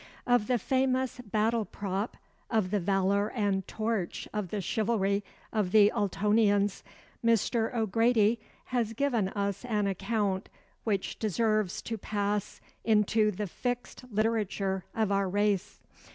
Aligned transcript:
Of 0.25 0.47
the 0.47 0.57
famous 0.57 1.19
"battle 1.19 1.63
prop 1.63 2.17
of 2.49 2.71
the 2.71 2.79
valor 2.79 3.29
and 3.33 3.67
torch 3.67 4.27
of 4.33 4.49
the 4.49 4.59
chivalry 4.59 5.23
of 5.53 5.71
the 5.71 5.91
Ultonians" 5.95 6.81
Mr. 7.23 7.71
O'Grady 7.75 8.39
has 8.73 8.93
given 8.93 9.29
us 9.29 9.63
an 9.63 9.85
account 9.85 10.49
which 10.85 11.19
deserves 11.19 11.83
to 11.83 11.99
pass 11.99 12.61
into 12.83 13.29
the 13.29 13.45
fixed 13.45 14.03
literature 14.11 14.85
of 14.95 15.11
our 15.11 15.29
race. 15.29 15.79